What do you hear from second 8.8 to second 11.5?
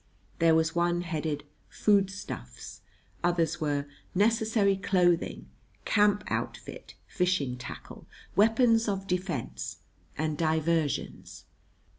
of Defense: and Diversions.